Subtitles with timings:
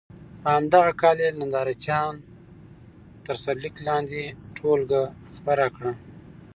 [0.41, 2.13] په همدغه کال یې ننداره چیان
[3.25, 4.21] تر سرلیک لاندې
[4.55, 5.03] ټولګه
[5.35, 5.93] خپره کړه.